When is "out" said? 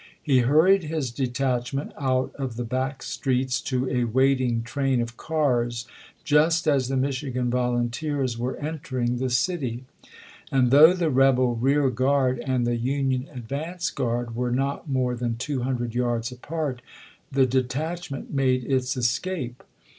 1.95-2.33